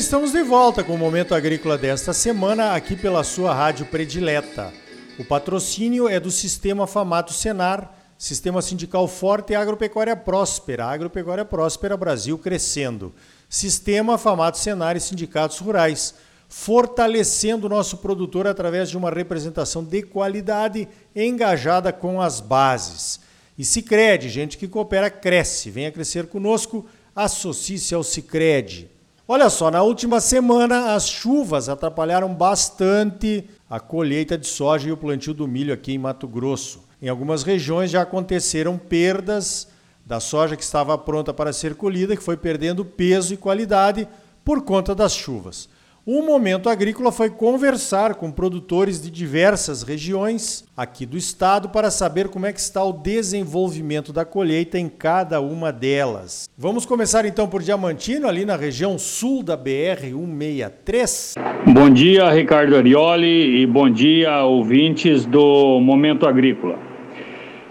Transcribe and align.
estamos 0.00 0.32
de 0.32 0.42
volta 0.42 0.82
com 0.82 0.94
o 0.94 0.98
Momento 0.98 1.34
Agrícola 1.34 1.76
desta 1.76 2.14
semana, 2.14 2.72
aqui 2.74 2.96
pela 2.96 3.22
sua 3.22 3.52
rádio 3.52 3.84
predileta. 3.84 4.72
O 5.18 5.24
patrocínio 5.26 6.08
é 6.08 6.18
do 6.18 6.30
Sistema 6.30 6.86
Famato 6.86 7.34
Senar, 7.34 7.94
Sistema 8.16 8.62
Sindical 8.62 9.06
Forte 9.06 9.52
e 9.52 9.54
Agropecuária 9.54 10.16
Próspera. 10.16 10.86
Agropecuária 10.86 11.44
Próspera 11.44 11.98
Brasil 11.98 12.38
crescendo. 12.38 13.14
Sistema 13.46 14.16
Famato 14.16 14.56
Senar 14.56 14.96
e 14.96 15.00
Sindicatos 15.00 15.58
Rurais, 15.58 16.14
fortalecendo 16.48 17.66
o 17.66 17.70
nosso 17.70 17.98
produtor 17.98 18.46
através 18.46 18.88
de 18.88 18.96
uma 18.96 19.10
representação 19.10 19.84
de 19.84 20.02
qualidade 20.02 20.88
engajada 21.14 21.92
com 21.92 22.22
as 22.22 22.40
bases. 22.40 23.20
E 23.56 23.66
Cicred, 23.66 24.30
gente 24.30 24.56
que 24.56 24.66
coopera, 24.66 25.10
cresce. 25.10 25.68
Venha 25.68 25.92
crescer 25.92 26.26
conosco, 26.26 26.86
associe-se 27.14 27.94
ao 27.94 28.02
Cicred. 28.02 28.88
Olha 29.32 29.48
só, 29.48 29.70
na 29.70 29.80
última 29.80 30.20
semana 30.20 30.92
as 30.92 31.08
chuvas 31.08 31.68
atrapalharam 31.68 32.34
bastante 32.34 33.48
a 33.70 33.78
colheita 33.78 34.36
de 34.36 34.44
soja 34.44 34.88
e 34.88 34.92
o 34.92 34.96
plantio 34.96 35.32
do 35.32 35.46
milho 35.46 35.72
aqui 35.72 35.92
em 35.92 35.98
Mato 35.98 36.26
Grosso. 36.26 36.82
Em 37.00 37.08
algumas 37.08 37.44
regiões 37.44 37.92
já 37.92 38.02
aconteceram 38.02 38.76
perdas 38.76 39.68
da 40.04 40.18
soja 40.18 40.56
que 40.56 40.64
estava 40.64 40.98
pronta 40.98 41.32
para 41.32 41.52
ser 41.52 41.76
colhida, 41.76 42.16
que 42.16 42.22
foi 42.24 42.36
perdendo 42.36 42.84
peso 42.84 43.32
e 43.32 43.36
qualidade 43.36 44.08
por 44.44 44.62
conta 44.62 44.96
das 44.96 45.14
chuvas. 45.14 45.68
O 46.12 46.22
Momento 46.24 46.68
Agrícola 46.68 47.12
foi 47.12 47.30
conversar 47.30 48.16
com 48.16 48.32
produtores 48.32 49.00
de 49.00 49.08
diversas 49.08 49.84
regiões 49.84 50.64
aqui 50.76 51.06
do 51.06 51.16
estado 51.16 51.68
para 51.68 51.88
saber 51.88 52.26
como 52.26 52.46
é 52.46 52.52
que 52.52 52.58
está 52.58 52.82
o 52.82 52.92
desenvolvimento 52.92 54.12
da 54.12 54.24
colheita 54.24 54.76
em 54.76 54.88
cada 54.88 55.40
uma 55.40 55.70
delas. 55.70 56.50
Vamos 56.58 56.84
começar 56.84 57.24
então 57.26 57.46
por 57.46 57.62
Diamantino, 57.62 58.26
ali 58.26 58.44
na 58.44 58.56
região 58.56 58.98
sul 58.98 59.44
da 59.44 59.56
BR 59.56 60.10
163. 60.10 61.34
Bom 61.66 61.88
dia, 61.88 62.28
Ricardo 62.28 62.74
Arioli, 62.74 63.62
e 63.62 63.64
bom 63.64 63.88
dia, 63.88 64.42
ouvintes 64.42 65.24
do 65.24 65.78
Momento 65.78 66.26
Agrícola. 66.26 66.76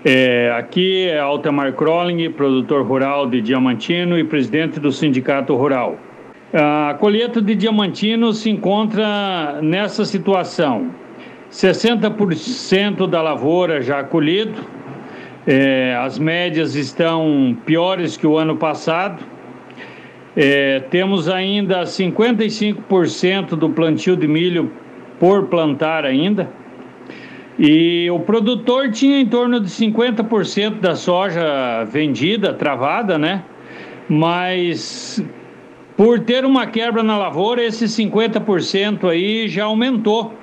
É, 0.05 0.49
aqui 0.57 1.09
é 1.09 1.19
Altamar 1.19 1.73
Crolling, 1.73 2.31
produtor 2.31 2.87
rural 2.87 3.29
de 3.29 3.41
Diamantino 3.41 4.17
e 4.17 4.23
presidente 4.23 4.79
do 4.79 4.93
Sindicato 4.93 5.53
Rural. 5.57 5.97
A 6.51 6.95
colheita 6.99 7.39
de 7.39 7.53
diamantino 7.53 8.33
se 8.33 8.49
encontra 8.49 9.59
nessa 9.61 10.03
situação: 10.03 10.89
60% 11.51 13.07
da 13.07 13.21
lavoura 13.21 13.83
já 13.83 14.03
colhido, 14.03 14.59
é, 15.45 15.95
as 16.01 16.17
médias 16.17 16.73
estão 16.73 17.55
piores 17.67 18.17
que 18.17 18.25
o 18.25 18.35
ano 18.35 18.57
passado. 18.57 19.23
É, 20.35 20.79
temos 20.89 21.27
ainda 21.29 21.83
55% 21.83 23.49
do 23.49 23.69
plantio 23.69 24.15
de 24.15 24.27
milho 24.27 24.71
por 25.19 25.47
plantar 25.47 26.03
ainda. 26.03 26.49
E 27.59 28.09
o 28.09 28.19
produtor 28.21 28.89
tinha 28.89 29.19
em 29.19 29.25
torno 29.25 29.59
de 29.59 29.69
50% 29.69 30.79
da 30.79 30.95
soja 30.95 31.83
vendida, 31.83 32.53
travada, 32.53 33.17
né? 33.17 33.43
Mas 34.07 35.21
por 35.99 36.17
ter 36.21 36.45
uma 36.45 36.65
quebra 36.65 37.03
na 37.03 37.17
lavoura, 37.17 37.61
esse 37.61 37.83
50% 37.83 39.09
aí 39.09 39.49
já 39.49 39.65
aumentou 39.65 40.33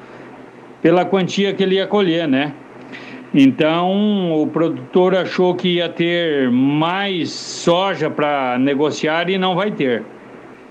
pela 0.83 1.03
quantia 1.03 1.55
que 1.55 1.62
ele 1.62 1.77
ia 1.77 1.87
colher, 1.87 2.29
né? 2.29 2.53
Então, 3.33 4.34
o 4.34 4.47
produtor 4.49 5.15
achou 5.17 5.55
que 5.55 5.77
ia 5.77 5.89
ter 5.89 6.51
mais 6.51 7.31
soja 7.31 8.11
para 8.11 8.59
negociar 8.59 9.31
e 9.31 9.39
não 9.39 9.55
vai 9.55 9.71
ter. 9.71 10.03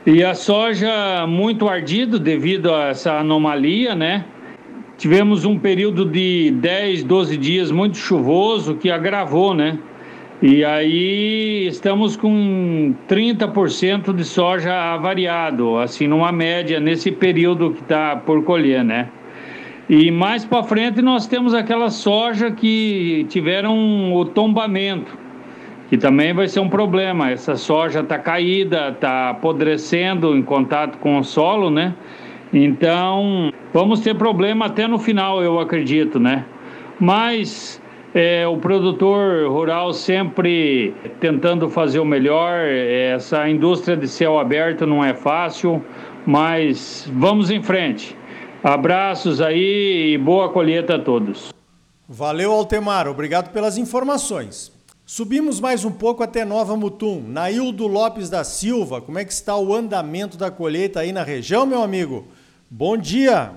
E 0.06 0.23
a 0.23 0.35
soja 0.35 1.25
muito 1.28 1.67
ardido 1.67 2.19
devido 2.19 2.72
a 2.72 2.90
essa 2.90 3.13
anomalia, 3.13 3.96
né? 3.96 4.23
Tivemos 5.00 5.46
um 5.46 5.57
período 5.57 6.06
de 6.06 6.52
10, 6.52 7.03
12 7.06 7.38
dias 7.38 7.72
muito 7.72 7.97
chuvoso 7.97 8.75
que 8.75 8.91
agravou, 8.91 9.52
né? 9.52 9.79
E 10.47 10.63
aí 10.63 11.66
estamos 11.66 12.16
com 12.16 12.94
30% 13.09 14.13
de 14.13 14.23
soja 14.23 14.72
avariado, 14.94 15.79
assim, 15.79 16.06
numa 16.06 16.31
média 16.31 16.79
nesse 16.79 17.11
período 17.11 17.72
que 17.72 17.81
está 17.81 18.16
por 18.16 18.44
colher, 18.44 18.84
né? 18.84 19.09
E 19.89 20.11
mais 20.11 20.45
para 20.45 20.61
frente 20.61 21.01
nós 21.01 21.25
temos 21.25 21.55
aquela 21.55 21.89
soja 21.89 22.51
que 22.51 23.25
tiveram 23.28 24.13
o 24.13 24.23
tombamento, 24.23 25.17
que 25.89 25.97
também 25.97 26.31
vai 26.31 26.47
ser 26.47 26.59
um 26.59 26.69
problema. 26.69 27.31
Essa 27.31 27.55
soja 27.55 28.01
está 28.01 28.19
caída, 28.19 28.89
está 28.89 29.31
apodrecendo 29.31 30.38
em 30.38 30.44
contato 30.44 31.00
com 31.00 31.17
o 31.17 31.23
solo, 31.23 31.72
né? 31.72 31.95
Então 32.53 33.51
vamos 33.73 34.00
ter 34.01 34.13
problema 34.13 34.67
até 34.67 34.88
no 34.88 35.00
final, 35.00 35.41
eu 35.41 35.59
acredito, 35.59 36.19
né? 36.19 36.45
Mas 37.00 37.81
é, 38.16 38.48
o 38.48 38.56
produtor 38.56 39.52
rural 39.52 39.92
sempre 39.92 40.96
tentando 41.20 41.70
fazer 41.70 42.00
o 42.00 42.06
melhor. 42.06 42.66
Essa 42.66 43.50
indústria 43.50 43.98
de 43.98 44.08
céu 44.08 44.40
aberto 44.40 44.88
não 44.88 45.03
é 45.03 45.14
fácil, 45.14 45.84
mas 46.26 47.12
vamos 47.14 47.52
em 47.52 47.62
frente. 47.62 48.16
Abraços 48.64 49.42
aí 49.42 50.14
e 50.14 50.18
boa 50.18 50.48
colheita 50.48 50.96
a 50.96 51.00
todos. 51.00 51.53
Valeu, 52.08 52.53
Altemar. 52.53 53.06
Obrigado 53.06 53.52
pelas 53.52 53.78
informações. 53.78 54.72
Subimos 55.06 55.59
mais 55.59 55.84
um 55.84 55.92
pouco 55.92 56.24
até 56.24 56.46
Nova 56.46 56.78
Mutum. 56.78 57.22
Naildo 57.28 57.86
Lopes 57.86 58.30
da 58.30 58.46
Silva, 58.46 59.02
como 59.02 59.20
é 59.20 59.26
que 59.26 59.34
está 59.34 59.58
o 59.58 59.76
andamento 59.76 60.38
da 60.38 60.50
colheita 60.50 61.02
aí 61.02 61.12
na 61.12 61.22
região, 61.22 61.66
meu 61.66 61.84
amigo? 61.84 62.26
Bom 62.72 62.96
dia. 62.96 63.52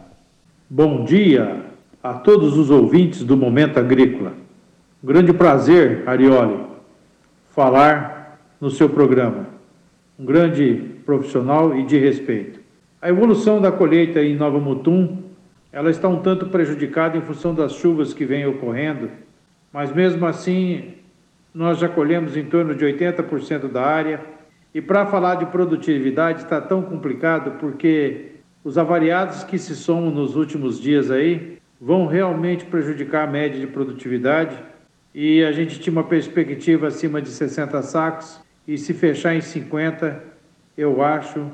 Bom 0.69 1.05
dia 1.05 1.65
a 2.03 2.15
todos 2.15 2.59
os 2.59 2.71
ouvintes 2.71 3.23
do 3.23 3.37
Momento 3.37 3.79
Agrícola. 3.79 4.48
Grande 5.01 5.33
prazer, 5.33 6.03
Arioli, 6.09 6.59
falar 7.51 8.37
no 8.61 8.69
seu 8.69 8.89
programa. 8.89 9.47
Um 10.19 10.25
grande 10.25 10.75
profissional 11.07 11.73
e 11.77 11.85
de 11.85 11.97
respeito. 11.97 12.59
A 13.01 13.09
evolução 13.09 13.61
da 13.61 13.71
colheita 13.71 14.21
em 14.21 14.35
Nova 14.35 14.59
Mutum, 14.59 15.23
ela 15.71 15.89
está 15.89 16.09
um 16.09 16.21
tanto 16.21 16.47
prejudicada 16.47 17.17
em 17.17 17.21
função 17.21 17.55
das 17.55 17.75
chuvas 17.75 18.13
que 18.13 18.25
vêm 18.25 18.45
ocorrendo, 18.47 19.09
mas 19.73 19.93
mesmo 19.93 20.27
assim 20.27 20.95
nós 21.55 21.79
já 21.79 21.89
colhemos 21.89 22.37
em 22.37 22.47
torno 22.47 22.75
de 22.75 22.85
80% 22.85 23.71
da 23.71 23.85
área. 23.85 24.21
E 24.75 24.81
para 24.81 25.07
falar 25.07 25.37
de 25.37 25.47
produtividade 25.47 26.43
está 26.43 26.61
tão 26.61 26.83
complicado 26.83 27.53
porque 27.61 28.33
os 28.65 28.77
avariados 28.77 29.45
que 29.45 29.61
se 29.61 29.77
somam 29.77 30.11
nos 30.11 30.35
últimos 30.35 30.81
dias 30.81 31.09
aí 31.09 31.57
vão 31.81 32.09
realmente 32.09 32.65
prejudicar 32.65 33.29
a 33.29 33.31
média 33.31 33.61
de 33.61 33.69
produtividade 33.69 34.67
e 35.15 35.43
a 35.45 35.53
gente 35.53 35.81
tinha 35.81 35.93
uma 35.93 36.05
perspectiva 36.05 36.87
acima 36.87 37.21
de 37.21 37.29
60 37.31 37.83
sacos 37.83 38.41
e 38.67 38.77
se 38.77 38.93
fechar 38.93 39.35
em 39.35 39.41
50, 39.41 40.23
eu 40.77 41.03
acho 41.03 41.51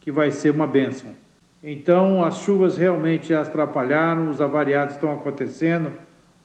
que 0.00 0.10
vai 0.10 0.30
ser 0.30 0.50
uma 0.50 0.66
benção. 0.66 1.14
Então, 1.62 2.24
as 2.24 2.38
chuvas 2.38 2.78
realmente 2.78 3.34
atrapalharam, 3.34 4.30
os 4.30 4.40
avariados 4.40 4.94
estão 4.94 5.12
acontecendo, 5.12 5.92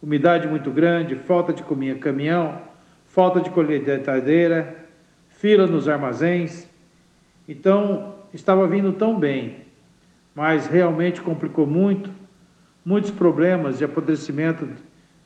umidade 0.02 0.46
muito 0.48 0.70
grande, 0.70 1.16
falta 1.16 1.54
de 1.54 1.64
caminhão, 2.00 2.62
falta 3.06 3.40
de 3.40 3.50
colheitadeira, 3.50 4.76
fila 5.30 5.66
nos 5.66 5.88
armazéns. 5.88 6.68
Então, 7.48 8.16
estava 8.34 8.68
vindo 8.68 8.92
tão 8.92 9.18
bem, 9.18 9.62
mas 10.36 10.68
realmente 10.68 11.22
complicou 11.22 11.66
muito, 11.66 12.12
muitos 12.84 13.12
problemas 13.12 13.78
de 13.78 13.86
apodrecimento 13.86 14.68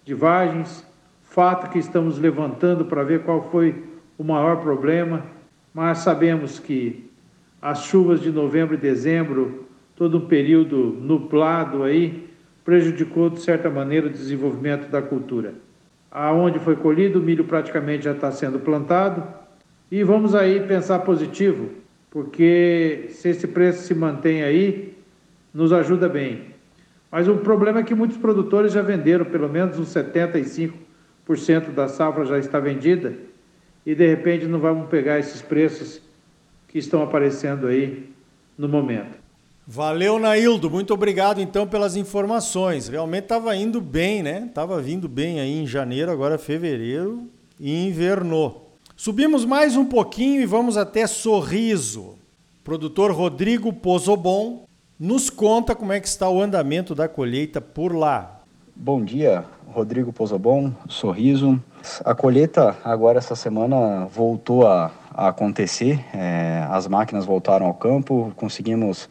de 0.06 0.14
vagens, 0.14 0.85
fato 1.29 1.70
que 1.70 1.79
estamos 1.79 2.17
levantando 2.17 2.85
para 2.85 3.03
ver 3.03 3.22
qual 3.22 3.49
foi 3.49 3.84
o 4.17 4.23
maior 4.23 4.58
problema, 4.58 5.26
mas 5.73 5.99
sabemos 5.99 6.59
que 6.59 7.09
as 7.61 7.84
chuvas 7.84 8.20
de 8.20 8.31
novembro 8.31 8.73
e 8.73 8.78
dezembro, 8.78 9.66
todo 9.96 10.17
um 10.17 10.26
período 10.26 10.97
nublado 10.99 11.84
aí, 11.84 12.28
prejudicou 12.66 13.29
de 13.29 13.40
certa 13.41 13.70
maneira 13.70 14.08
o 14.08 14.09
desenvolvimento 14.09 14.90
da 14.90 15.02
cultura. 15.02 15.53
Aonde 16.11 16.58
foi 16.59 16.76
colhido, 16.76 17.20
o 17.20 17.22
milho 17.22 17.43
praticamente 17.43 18.05
já 18.05 18.11
está 18.11 18.31
sendo 18.31 18.59
plantado 18.59 19.23
e 19.91 20.03
vamos 20.03 20.34
aí 20.34 20.59
pensar 20.61 20.99
positivo, 20.99 21.70
porque 22.09 23.05
se 23.09 23.29
esse 23.29 23.47
preço 23.47 23.84
se 23.84 23.93
mantém 23.93 24.41
aí, 24.43 24.97
nos 25.53 25.72
ajuda 25.72 26.09
bem. 26.09 26.46
Mas 27.11 27.28
o 27.28 27.37
problema 27.37 27.79
é 27.79 27.84
que 27.84 27.93
muitos 27.93 28.17
produtores 28.17 28.72
já 28.72 28.81
venderam 28.81 29.26
pelo 29.26 29.47
menos 29.47 29.78
uns 29.78 29.90
75 29.90 30.89
cento 31.37 31.72
da 31.72 31.87
safra 31.87 32.26
já 32.26 32.40
está 32.40 32.59
vendida 32.59 33.14
e 33.85 33.93
de 33.93 34.08
repente 34.08 34.46
não 34.46 34.59
vamos 34.59 34.90
pegar 34.90 35.20
esses 35.20 35.41
preços 35.41 36.02
que 36.67 36.79
estão 36.79 37.03
aparecendo 37.03 37.67
aí 37.67 38.09
no 38.58 38.67
momento. 38.67 39.17
Valeu, 39.66 40.17
Naildo. 40.17 40.70
Muito 40.70 40.93
obrigado 40.93 41.40
então 41.40 41.67
pelas 41.67 41.96
informações. 41.96 42.87
Realmente 42.87 43.23
estava 43.23 43.55
indo 43.55 43.79
bem, 43.79 44.23
né? 44.23 44.46
Estava 44.47 44.81
vindo 44.81 45.08
bem 45.08 45.40
aí 45.40 45.61
em 45.61 45.67
janeiro, 45.67 46.11
agora 46.11 46.40
fevereiro 46.40 47.28
e 47.59 47.87
invernou. 47.87 48.72
Subimos 48.96 49.46
mais 49.46 49.76
um 49.76 49.85
pouquinho 49.85 50.41
e 50.41 50.46
vamos 50.46 50.76
até 50.76 51.05
Sorriso. 51.05 52.16
produtor 52.64 53.11
Rodrigo 53.11 53.72
Pozobon, 53.72 54.66
nos 54.99 55.29
conta 55.29 55.73
como 55.73 55.93
é 55.93 55.99
que 55.99 56.08
está 56.08 56.29
o 56.29 56.41
andamento 56.41 56.93
da 56.93 57.08
colheita 57.08 57.61
por 57.61 57.96
lá. 57.96 58.39
Bom 58.81 59.03
dia, 59.03 59.43
Rodrigo 59.73 60.14
Pozobon, 60.14 60.72
Sorriso. 60.87 61.61
A 62.05 62.16
colheita 62.16 62.78
agora 62.81 63.17
essa 63.17 63.35
semana 63.35 64.05
voltou 64.05 64.66
a, 64.66 64.90
a 65.14 65.28
acontecer, 65.28 65.99
é, 66.14 66.66
as 66.70 66.87
máquinas 66.87 67.26
voltaram 67.26 67.66
ao 67.66 67.73
campo, 67.73 68.31
conseguimos 68.37 69.09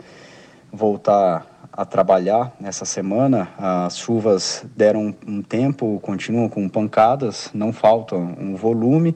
voltar 0.72 1.68
a 1.70 1.84
trabalhar 1.84 2.50
nessa 2.58 2.86
semana. 2.86 3.50
As 3.58 3.98
chuvas 3.98 4.64
deram 4.74 5.14
um 5.26 5.42
tempo, 5.42 6.00
continuam 6.00 6.48
com 6.48 6.66
pancadas, 6.66 7.50
não 7.52 7.70
falta 7.70 8.16
um 8.16 8.56
volume, 8.56 9.14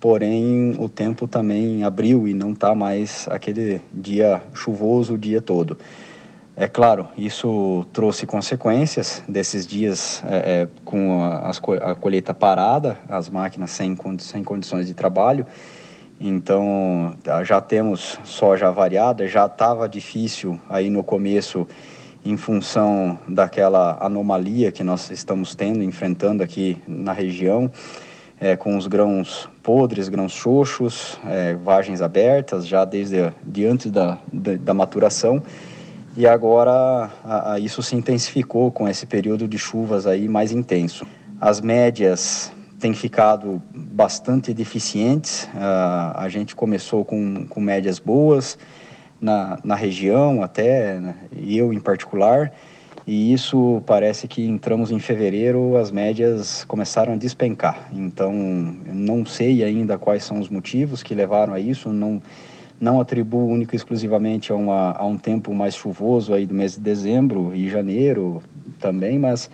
porém 0.00 0.74
o 0.78 0.88
tempo 0.88 1.28
também 1.28 1.84
abriu 1.84 2.26
e 2.26 2.32
não 2.32 2.52
está 2.52 2.74
mais 2.74 3.28
aquele 3.28 3.82
dia 3.92 4.40
chuvoso 4.54 5.12
o 5.12 5.18
dia 5.18 5.42
todo. 5.42 5.76
É 6.56 6.68
claro, 6.68 7.08
isso 7.18 7.84
trouxe 7.92 8.26
consequências 8.26 9.24
desses 9.26 9.66
dias 9.66 10.22
é, 10.24 10.36
é, 10.36 10.68
com 10.84 11.20
a, 11.20 11.50
a, 11.50 11.94
colheita 11.96 12.32
parada, 12.32 12.96
as 13.08 13.28
máquinas 13.28 13.72
sem, 13.72 13.96
sem 14.20 14.44
condições 14.44 14.86
de 14.86 14.94
trabalho. 14.94 15.44
Então, 16.20 17.16
já 17.42 17.60
temos 17.60 18.20
soja 18.22 18.70
variada, 18.70 19.26
já 19.26 19.46
estava 19.46 19.88
difícil 19.88 20.60
aí 20.70 20.88
no 20.88 21.02
começo 21.02 21.66
em 22.24 22.36
função 22.36 23.18
daquela 23.26 23.98
anomalia 24.00 24.70
que 24.70 24.84
nós 24.84 25.10
estamos 25.10 25.56
tendo, 25.56 25.82
enfrentando 25.82 26.40
aqui 26.40 26.80
na 26.86 27.12
região, 27.12 27.68
é, 28.40 28.56
com 28.56 28.76
os 28.76 28.86
grãos 28.86 29.48
podres, 29.60 30.08
grãos 30.08 30.32
xoxos, 30.32 31.18
é, 31.26 31.54
vagens 31.54 32.00
abertas, 32.00 32.64
já 32.64 32.84
desde 32.84 33.32
de 33.42 33.66
antes 33.66 33.90
da, 33.90 34.18
da 34.32 34.72
maturação. 34.72 35.42
E 36.16 36.26
agora 36.26 37.10
a, 37.24 37.54
a 37.54 37.58
isso 37.58 37.82
se 37.82 37.96
intensificou 37.96 38.70
com 38.70 38.88
esse 38.88 39.04
período 39.04 39.48
de 39.48 39.58
chuvas 39.58 40.06
aí 40.06 40.28
mais 40.28 40.52
intenso. 40.52 41.04
As 41.40 41.60
médias 41.60 42.52
têm 42.78 42.94
ficado 42.94 43.60
bastante 43.74 44.54
deficientes. 44.54 45.44
Uh, 45.54 46.16
a 46.16 46.28
gente 46.28 46.54
começou 46.54 47.04
com, 47.04 47.46
com 47.46 47.60
médias 47.60 47.98
boas 47.98 48.56
na, 49.20 49.58
na 49.64 49.74
região, 49.74 50.42
até 50.42 51.00
né, 51.00 51.16
eu 51.34 51.72
em 51.72 51.80
particular, 51.80 52.52
e 53.06 53.32
isso 53.32 53.82
parece 53.86 54.28
que 54.28 54.46
entramos 54.46 54.90
em 54.90 54.98
fevereiro, 54.98 55.76
as 55.76 55.90
médias 55.90 56.64
começaram 56.64 57.14
a 57.14 57.16
despencar. 57.16 57.88
Então, 57.92 58.32
não 58.32 59.26
sei 59.26 59.64
ainda 59.64 59.98
quais 59.98 60.24
são 60.24 60.38
os 60.38 60.48
motivos 60.48 61.02
que 61.02 61.14
levaram 61.14 61.54
a 61.54 61.60
isso, 61.60 61.90
não 61.90 62.22
não 62.84 63.00
atribuo 63.00 63.48
único 63.48 63.74
e 63.74 63.76
exclusivamente 63.76 64.52
a, 64.52 64.54
uma, 64.54 64.92
a 64.92 65.04
um 65.06 65.16
tempo 65.16 65.54
mais 65.54 65.74
chuvoso 65.74 66.34
aí 66.34 66.44
do 66.44 66.52
mês 66.52 66.74
de 66.74 66.80
dezembro 66.80 67.54
e 67.54 67.68
janeiro 67.70 68.42
também, 68.78 69.18
mas 69.18 69.50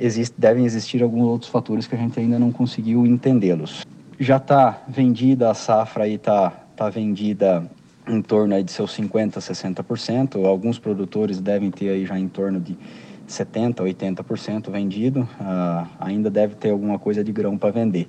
existe, 0.00 0.34
devem 0.38 0.64
existir 0.64 1.02
alguns 1.02 1.26
outros 1.26 1.50
fatores 1.50 1.86
que 1.86 1.94
a 1.94 1.98
gente 1.98 2.18
ainda 2.18 2.38
não 2.38 2.50
conseguiu 2.50 3.06
entendê-los. 3.06 3.86
Já 4.18 4.38
está 4.38 4.82
vendida 4.88 5.50
a 5.50 5.54
safra 5.54 6.04
aí 6.04 6.14
está 6.14 6.48
tá 6.74 6.88
vendida 6.88 7.70
em 8.08 8.22
torno 8.22 8.54
aí 8.54 8.64
de 8.64 8.72
seus 8.72 8.92
50, 8.92 9.38
60%. 9.38 10.42
Alguns 10.46 10.78
produtores 10.78 11.38
devem 11.38 11.70
ter 11.70 11.90
aí 11.90 12.06
já 12.06 12.18
em 12.18 12.28
torno 12.28 12.58
de 12.58 12.78
70, 13.26 13.82
80% 13.82 14.70
vendido. 14.70 15.28
Uh, 15.38 15.86
ainda 16.00 16.30
deve 16.30 16.54
ter 16.54 16.70
alguma 16.70 16.98
coisa 16.98 17.22
de 17.22 17.32
grão 17.32 17.58
para 17.58 17.70
vender. 17.70 18.08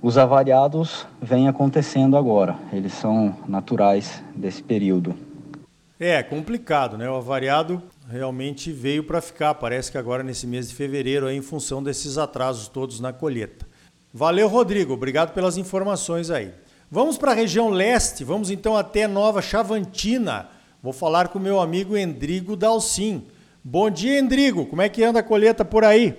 Os 0.00 0.16
avariados 0.16 1.06
vêm 1.20 1.48
acontecendo 1.48 2.16
agora, 2.16 2.56
eles 2.72 2.92
são 2.92 3.36
naturais 3.48 4.22
desse 4.34 4.62
período. 4.62 5.12
É 5.98 6.22
complicado, 6.22 6.96
né? 6.96 7.10
O 7.10 7.16
avariado 7.16 7.82
realmente 8.08 8.70
veio 8.70 9.02
para 9.02 9.20
ficar, 9.20 9.54
parece 9.54 9.90
que 9.90 9.98
agora 9.98 10.22
nesse 10.22 10.46
mês 10.46 10.68
de 10.68 10.74
fevereiro, 10.76 11.26
aí, 11.26 11.36
em 11.36 11.42
função 11.42 11.82
desses 11.82 12.16
atrasos 12.16 12.68
todos 12.68 13.00
na 13.00 13.12
colheita. 13.12 13.66
Valeu, 14.14 14.46
Rodrigo, 14.46 14.94
obrigado 14.94 15.34
pelas 15.34 15.56
informações 15.56 16.30
aí. 16.30 16.52
Vamos 16.88 17.18
para 17.18 17.32
a 17.32 17.34
região 17.34 17.68
leste, 17.68 18.22
vamos 18.22 18.50
então 18.50 18.76
até 18.76 19.08
Nova 19.08 19.42
Chavantina. 19.42 20.48
Vou 20.80 20.92
falar 20.92 21.26
com 21.26 21.40
o 21.40 21.42
meu 21.42 21.60
amigo 21.60 21.96
Endrigo 21.96 22.54
Dalcin. 22.54 23.24
Bom 23.64 23.90
dia, 23.90 24.20
Endrigo, 24.20 24.64
como 24.64 24.80
é 24.80 24.88
que 24.88 25.02
anda 25.02 25.18
a 25.18 25.24
colheita 25.24 25.64
por 25.64 25.84
aí? 25.84 26.16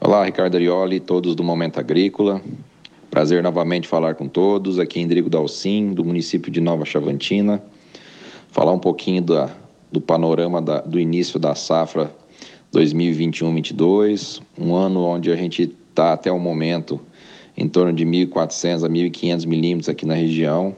Olá, 0.00 0.24
Ricardo 0.24 0.54
Arioli, 0.54 1.00
todos 1.00 1.36
do 1.36 1.44
Momento 1.44 1.78
Agrícola. 1.78 2.40
Prazer 3.14 3.44
novamente 3.44 3.86
falar 3.86 4.16
com 4.16 4.26
todos. 4.26 4.80
Aqui 4.80 4.98
em 4.98 5.04
Rodrigo 5.04 5.30
Dalcin, 5.30 5.94
do 5.94 6.04
município 6.04 6.50
de 6.50 6.60
Nova 6.60 6.84
Chavantina. 6.84 7.62
Falar 8.50 8.72
um 8.72 8.78
pouquinho 8.80 9.22
da, 9.22 9.54
do 9.92 10.00
panorama 10.00 10.60
da, 10.60 10.80
do 10.80 10.98
início 10.98 11.38
da 11.38 11.54
safra 11.54 12.12
2021-22, 12.72 14.42
um 14.58 14.74
ano 14.74 15.04
onde 15.04 15.30
a 15.30 15.36
gente 15.36 15.62
está 15.88 16.14
até 16.14 16.32
o 16.32 16.40
momento 16.40 17.00
em 17.56 17.68
torno 17.68 17.92
de 17.92 18.04
1.400 18.04 18.84
a 18.84 18.88
1.500 18.88 19.46
milímetros 19.46 19.88
aqui 19.88 20.04
na 20.04 20.14
região. 20.14 20.74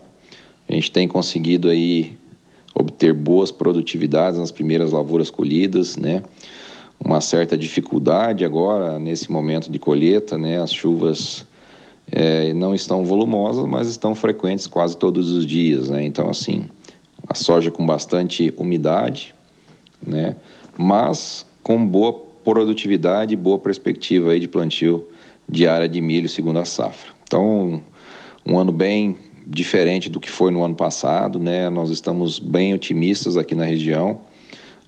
A 0.68 0.74
gente 0.74 0.90
tem 0.90 1.08
conseguido 1.08 1.70
aí 1.70 2.18
obter 2.74 3.14
boas 3.14 3.50
produtividades 3.50 4.38
nas 4.38 4.52
primeiras 4.52 4.92
lavouras 4.92 5.30
colhidas, 5.30 5.96
né? 5.96 6.22
Uma 7.02 7.22
certa 7.22 7.56
dificuldade 7.56 8.44
agora 8.44 8.98
nesse 8.98 9.32
momento 9.32 9.72
de 9.72 9.78
colheita, 9.78 10.36
né? 10.36 10.60
As 10.60 10.70
chuvas 10.70 11.46
é, 12.10 12.52
não 12.52 12.74
estão 12.74 13.04
volumosas, 13.04 13.64
mas 13.66 13.88
estão 13.88 14.14
frequentes 14.14 14.66
quase 14.66 14.96
todos 14.96 15.30
os 15.32 15.44
dias, 15.44 15.88
né? 15.90 16.04
Então, 16.04 16.28
assim, 16.28 16.66
a 17.28 17.34
soja 17.34 17.70
com 17.70 17.84
bastante 17.84 18.52
umidade, 18.56 19.34
né? 20.04 20.36
Mas 20.78 21.44
com 21.62 21.84
boa 21.84 22.12
produtividade 22.44 23.34
e 23.34 23.36
boa 23.36 23.58
perspectiva 23.58 24.30
aí 24.30 24.40
de 24.40 24.46
plantio 24.46 25.08
de 25.48 25.66
área 25.66 25.88
de 25.88 26.00
milho 26.00 26.28
segundo 26.28 26.58
a 26.58 26.64
safra. 26.64 27.12
Então, 27.24 27.82
um 28.44 28.58
ano 28.58 28.70
bem 28.70 29.16
diferente 29.46 30.08
do 30.08 30.20
que 30.20 30.30
foi 30.30 30.50
no 30.50 30.62
ano 30.64 30.74
passado, 30.74 31.38
né? 31.38 31.68
Nós 31.70 31.90
estamos 31.90 32.38
bem 32.38 32.74
otimistas 32.74 33.36
aqui 33.36 33.54
na 33.54 33.64
região. 33.64 34.20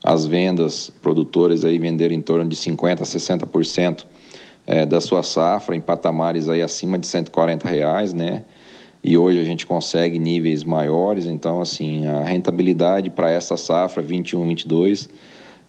As 0.02 0.24
vendas, 0.26 0.90
produtores 1.02 1.64
aí 1.64 1.78
venderam 1.78 2.14
em 2.14 2.22
torno 2.22 2.48
de 2.48 2.54
50 2.54 3.02
a 3.02 3.06
60% 3.06 4.04
é, 4.68 4.84
da 4.84 5.00
sua 5.00 5.22
safra 5.22 5.74
em 5.74 5.80
patamares 5.80 6.46
aí 6.46 6.60
acima 6.60 6.98
de 6.98 7.06
140 7.06 7.66
reais, 7.66 8.12
né? 8.12 8.44
E 9.02 9.16
hoje 9.16 9.40
a 9.40 9.44
gente 9.44 9.66
consegue 9.66 10.18
níveis 10.18 10.62
maiores, 10.62 11.24
então 11.24 11.62
assim 11.62 12.06
a 12.06 12.22
rentabilidade 12.22 13.08
para 13.08 13.30
essa 13.30 13.56
safra 13.56 14.02
21, 14.02 14.46
22 14.46 15.08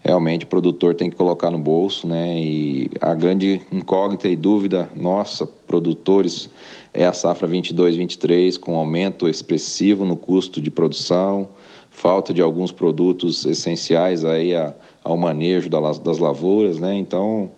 realmente 0.01 0.45
o 0.45 0.47
produtor 0.47 0.95
tem 0.95 1.09
que 1.09 1.15
colocar 1.15 1.49
no 1.49 1.59
bolso, 1.59 2.07
né? 2.07 2.37
E 2.39 2.89
a 2.99 3.13
grande 3.13 3.61
incógnita 3.71 4.27
e 4.27 4.35
dúvida 4.35 4.89
nossa, 4.95 5.45
produtores, 5.45 6.49
é 6.93 7.05
a 7.05 7.13
safra 7.13 7.47
22, 7.47 7.95
23 7.95 8.57
com 8.57 8.75
aumento 8.75 9.27
expressivo 9.27 10.05
no 10.05 10.17
custo 10.17 10.61
de 10.61 10.71
produção, 10.71 11.49
falta 11.89 12.33
de 12.33 12.41
alguns 12.41 12.71
produtos 12.71 13.45
essenciais 13.45 14.25
aí 14.25 14.55
a, 14.55 14.73
ao 15.03 15.15
manejo 15.15 15.69
das 15.69 16.17
lavouras, 16.17 16.79
né? 16.79 16.95
Então 16.95 17.51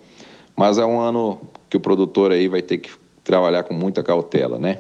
mas 0.61 0.77
é 0.77 0.85
um 0.85 0.99
ano 0.99 1.41
que 1.67 1.75
o 1.75 1.79
produtor 1.79 2.31
aí 2.31 2.47
vai 2.47 2.61
ter 2.61 2.77
que 2.77 2.91
trabalhar 3.23 3.63
com 3.63 3.73
muita 3.73 4.03
cautela, 4.03 4.59
né? 4.59 4.77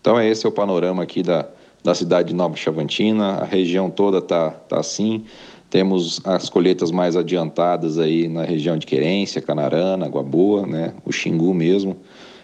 Então 0.00 0.22
esse 0.22 0.46
é 0.46 0.48
o 0.48 0.52
panorama 0.52 1.02
aqui 1.02 1.24
da, 1.24 1.44
da 1.82 1.92
cidade 1.92 2.28
de 2.28 2.34
Nova 2.36 2.54
Chavantina, 2.54 3.30
a 3.38 3.44
região 3.44 3.90
toda 3.90 4.22
tá, 4.22 4.50
tá 4.50 4.78
assim. 4.78 5.24
Temos 5.68 6.20
as 6.24 6.48
colheitas 6.48 6.92
mais 6.92 7.16
adiantadas 7.16 7.98
aí 7.98 8.28
na 8.28 8.44
região 8.44 8.78
de 8.78 8.86
Querência, 8.86 9.42
Canarana, 9.42 10.06
Água 10.06 10.22
Boa, 10.22 10.64
né? 10.64 10.94
O 11.04 11.10
Xingu 11.10 11.52
mesmo, 11.52 11.96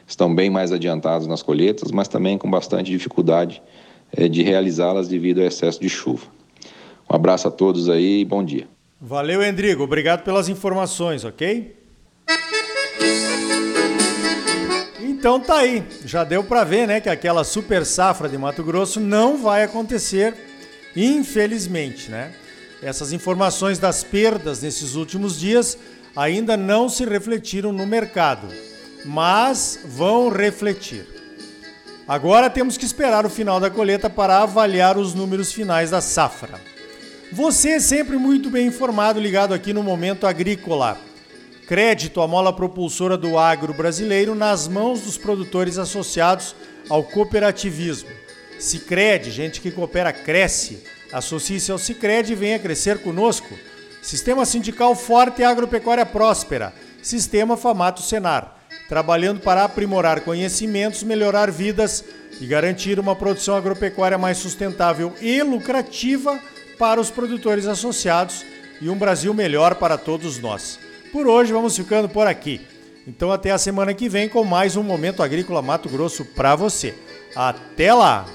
estão 0.04 0.35
bem 0.35 0.50
mais 0.50 0.73
adiantados 0.73 1.28
nas 1.28 1.45
colheitas, 1.45 1.93
mas 1.93 2.09
também 2.09 2.37
com 2.37 2.50
bastante 2.50 2.90
dificuldade 2.90 3.62
é, 4.16 4.26
de 4.26 4.43
realizá-las 4.43 5.07
devido 5.07 5.38
ao 5.38 5.47
excesso 5.47 5.81
de 5.81 5.88
chuva. 5.88 6.26
Um 7.09 7.14
abraço 7.14 7.47
a 7.47 7.52
todos 7.52 7.88
aí 7.88 8.23
e 8.23 8.25
bom 8.25 8.43
dia. 8.43 8.66
Valeu, 9.00 9.45
Endrigo. 9.45 9.85
Obrigado 9.85 10.25
pelas 10.25 10.49
informações, 10.49 11.25
ok? 11.25 11.84
Então 15.25 15.40
tá 15.40 15.57
aí, 15.57 15.83
já 16.04 16.23
deu 16.23 16.45
para 16.45 16.64
ver, 16.64 16.87
né, 16.87 17.00
que 17.00 17.09
aquela 17.09 17.45
super 17.45 17.87
safra 17.87 18.28
de 18.28 18.37
Mato 18.37 18.62
Grosso 18.62 19.00
não 19.00 19.38
vai 19.38 19.62
acontecer, 19.62 20.35
infelizmente, 20.95 22.11
né? 22.11 22.35
Essas 22.83 23.11
informações 23.11 23.78
das 23.78 24.04
perdas 24.04 24.61
nesses 24.61 24.97
últimos 24.97 25.40
dias 25.40 25.78
ainda 26.14 26.59
não 26.59 26.90
se 26.90 27.07
refletiram 27.07 27.73
no 27.73 27.87
mercado, 27.87 28.49
mas 29.02 29.81
vão 29.83 30.28
refletir. 30.28 31.07
Agora 32.07 32.50
temos 32.50 32.76
que 32.76 32.85
esperar 32.85 33.25
o 33.25 33.31
final 33.31 33.59
da 33.59 33.71
colheita 33.71 34.11
para 34.11 34.43
avaliar 34.43 34.99
os 34.99 35.14
números 35.14 35.50
finais 35.50 35.88
da 35.88 36.02
safra. 36.02 36.61
Você 37.33 37.71
é 37.71 37.81
sempre 37.81 38.19
muito 38.19 38.50
bem 38.50 38.66
informado 38.66 39.19
ligado 39.19 39.54
aqui 39.54 39.73
no 39.73 39.83
Momento 39.83 40.26
Agrícola. 40.26 41.00
Crédito, 41.66 42.21
a 42.21 42.28
mola 42.28 42.52
propulsora 42.52 43.16
do 43.16 43.38
agro 43.38 43.73
brasileiro, 43.73 44.35
nas 44.35 44.68
mãos 44.68 45.00
dos 45.00 45.16
produtores 45.16 45.78
associados 45.78 46.54
ao 46.90 47.02
cooperativismo. 47.02 48.11
Se 48.59 48.80
crede, 48.80 49.30
gente 49.30 49.62
que 49.62 49.71
coopera 49.71 50.12
cresce. 50.12 50.85
Associe-se 51.11 51.73
ao 51.73 51.78
Sicredi 51.78 52.33
e 52.33 52.37
venha 52.37 52.59
crescer 52.59 52.99
conosco. 52.99 53.49
Sistema 54.02 54.44
Sindical 54.44 54.94
Forte 54.94 55.40
e 55.40 55.44
Agropecuária 55.44 56.04
Próspera. 56.04 56.75
Sistema 57.02 57.56
Famato 57.56 58.02
Senar. 58.02 58.59
Trabalhando 58.87 59.40
para 59.40 59.64
aprimorar 59.64 60.21
conhecimentos, 60.21 61.02
melhorar 61.02 61.50
vidas 61.50 62.04
e 62.40 62.47
garantir 62.47 63.00
uma 63.00 63.16
produção 63.16 63.56
agropecuária 63.56 64.18
mais 64.18 64.37
sustentável 64.37 65.14
e 65.21 65.42
lucrativa 65.42 66.38
para 66.78 67.00
os 67.00 67.11
produtores 67.11 67.66
associados 67.66 68.44
e 68.83 68.90
um 68.90 68.97
Brasil 68.97 69.33
melhor 69.33 69.76
para 69.76 69.97
todos 69.97 70.38
nós. 70.38 70.84
Por 71.14 71.28
hoje 71.28 71.52
vamos 71.52 71.76
ficando 71.76 72.09
por 72.09 72.26
aqui. 72.26 72.61
Então 73.06 73.30
até 73.30 73.52
a 73.52 73.56
semana 73.56 73.94
que 73.94 74.09
vem 74.09 74.28
com 74.28 74.42
mais 74.42 74.75
um 74.75 74.83
Momento 74.83 75.23
Agrícola 75.23 75.62
Mato 75.62 75.88
Grosso 75.88 76.25
para 76.25 76.56
você. 76.56 76.92
Até 77.37 77.94
lá! 77.94 78.26